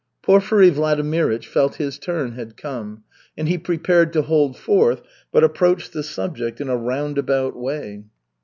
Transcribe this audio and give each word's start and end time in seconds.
Porfiry 0.23 0.71
Vladimirych 0.71 1.45
felt 1.45 1.75
his 1.75 1.99
turn 1.99 2.31
had 2.31 2.57
come, 2.57 3.03
and 3.37 3.47
he 3.47 3.59
prepared 3.59 4.11
to 4.13 4.23
hold 4.23 4.57
forth, 4.57 5.03
but 5.31 5.43
approached 5.43 5.93
the 5.93 6.01
subject 6.01 6.59
in 6.59 6.69
a 6.69 6.75
roundabout 6.75 7.55
way. 7.55 8.03